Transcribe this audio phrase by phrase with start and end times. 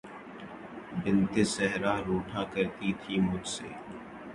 [1.01, 3.67] بنت صحرا روٹھا کرتی تھی مجھ سے